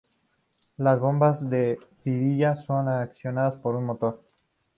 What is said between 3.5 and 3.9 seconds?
por un